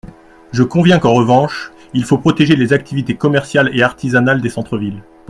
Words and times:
Je 0.51 0.63
conviens 0.63 0.97
qu’en 0.97 1.13
revanche, 1.13 1.71
il 1.93 2.05
faut 2.05 2.17
protéger 2.17 2.55
les 2.55 2.73
activités 2.73 3.15
commerciales 3.17 3.69
et 3.71 3.83
artisanales 3.83 4.41
des 4.41 4.49
centres-villes. 4.49 5.03